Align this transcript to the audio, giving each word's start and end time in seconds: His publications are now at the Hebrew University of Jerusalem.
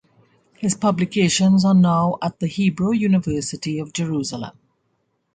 His 0.55 0.73
publications 0.73 1.63
are 1.63 1.75
now 1.75 2.17
at 2.23 2.39
the 2.39 2.47
Hebrew 2.47 2.91
University 2.91 3.77
of 3.77 3.93
Jerusalem. 3.93 4.57